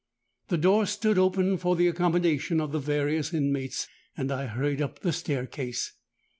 [0.47, 5.01] The door stood open for the accommodation of the various inmates; and I hurried up
[5.01, 5.93] the staircase.